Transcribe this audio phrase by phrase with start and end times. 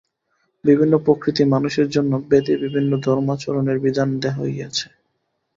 [0.65, 4.85] বিভিন্ন-প্রকৃতি মানুষের জন্য বেদে বিভিন্ন ধর্মাচরণের বিধান দেওয়া হইয়াছে।